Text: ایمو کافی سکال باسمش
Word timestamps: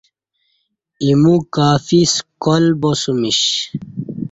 ایمو 1.03 1.35
کافی 1.55 2.01
سکال 2.13 2.65
باسمش 2.81 3.39